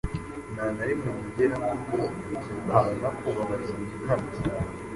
[0.53, 2.05] Ntanarimwe nigera mvuga
[2.77, 4.29] aba nakubabaza nkana.